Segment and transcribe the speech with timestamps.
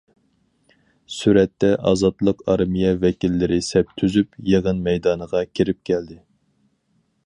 [1.15, 6.23] سۈرەتتە، ئازادلىق ئارمىيە ۋەكىللىرى سەپ تۈزۈپ يىغىن مەيدانىغا كىرىپ كەلدى.